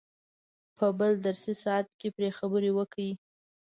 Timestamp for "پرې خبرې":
2.15-2.71